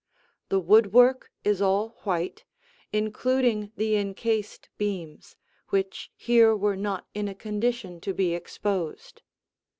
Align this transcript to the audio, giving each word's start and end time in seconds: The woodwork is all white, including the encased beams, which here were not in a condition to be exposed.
The 0.49 0.59
woodwork 0.59 1.29
is 1.43 1.61
all 1.61 1.89
white, 2.05 2.43
including 2.91 3.71
the 3.75 3.97
encased 3.97 4.67
beams, 4.79 5.35
which 5.69 6.09
here 6.15 6.55
were 6.55 6.75
not 6.75 7.05
in 7.13 7.27
a 7.27 7.35
condition 7.35 8.01
to 8.01 8.11
be 8.11 8.33
exposed. 8.33 9.21